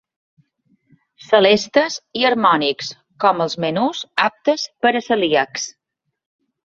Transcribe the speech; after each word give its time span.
Celestes 1.25 1.97
i 2.21 2.25
harmònics 2.29 2.89
com 3.25 3.45
els 3.47 3.57
menús 3.67 4.01
aptes 4.25 4.65
per 4.87 4.95
a 5.01 5.07
celíacs. 5.11 5.69